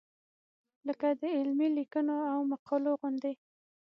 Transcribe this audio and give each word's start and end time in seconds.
لکه 0.87 1.07
د 1.21 1.23
علمي 1.37 1.67
لیکنو 1.77 2.17
او 2.33 2.39
مقالو 2.51 2.91
غوندې. 2.99 3.33